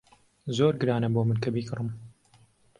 زۆر 0.57 0.73
گرانە 0.81 1.09
بۆ 1.13 1.21
من 1.27 1.37
کە 1.43 1.49
بیکڕم. 1.55 1.89